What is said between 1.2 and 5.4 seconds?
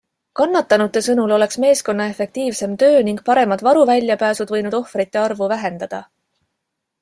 oleks meeskonna efektiivsem töö ning paremad varuväljapääsud võinud ohvrite